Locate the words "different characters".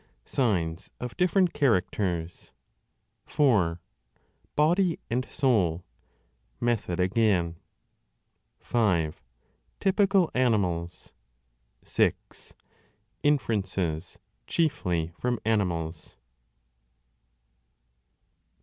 1.15-2.53